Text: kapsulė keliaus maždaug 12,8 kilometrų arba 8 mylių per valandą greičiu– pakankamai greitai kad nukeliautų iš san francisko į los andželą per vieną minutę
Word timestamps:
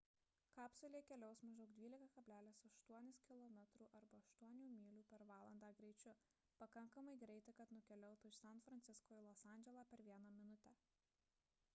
kapsulė 0.57 0.99
keliaus 1.09 1.41
maždaug 1.57 1.75
12,8 1.79 3.19
kilometrų 3.27 3.89
arba 3.99 4.21
8 4.37 4.57
mylių 4.79 5.03
per 5.13 5.25
valandą 5.33 5.69
greičiu– 5.81 6.15
pakankamai 6.63 7.15
greitai 7.25 7.55
kad 7.61 7.77
nukeliautų 7.79 8.33
iš 8.35 8.41
san 8.47 8.65
francisko 8.71 9.21
į 9.21 9.29
los 9.29 9.45
andželą 9.53 9.85
per 9.93 10.05
vieną 10.11 10.35
minutę 10.41 10.75